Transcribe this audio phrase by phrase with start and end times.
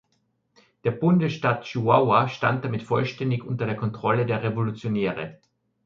[0.83, 5.37] Der Bundesstaat Chihuahua stand damit vollständig unter der Kontrolle der Revolutionäre.